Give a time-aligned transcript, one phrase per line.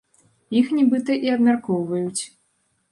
[0.61, 2.23] Іх, нібыта, і абмяркоўваюць.